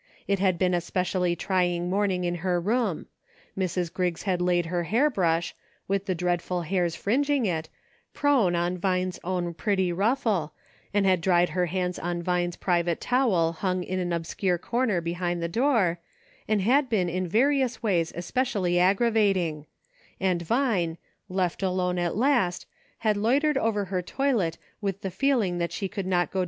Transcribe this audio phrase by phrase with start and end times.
[0.27, 3.05] It had been a specially trying morning in her room;
[3.55, 3.93] Mrs.
[3.93, 5.53] Griggs had laid her hair brush,
[5.87, 7.69] with the dreadful hairs fringing it,
[8.11, 10.53] prone on Vine's own pretty ruffle'
[10.91, 15.39] and had dried her hands on Vine's private towel hung in an obscure corner behind
[15.39, 15.99] the door,
[16.47, 19.67] and been in various ways especially aggrava ting;
[20.19, 20.97] and Vine,
[21.29, 22.65] left alone at last,
[22.97, 26.07] had loitered over her toilet with the feeling that she could not go 288 A
[26.07, 26.39] GREAT MANY "LITTLE THINGS."